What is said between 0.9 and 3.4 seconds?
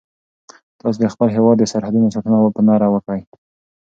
د خپل هیواد د سرحدونو ساتنه په نره وکړئ.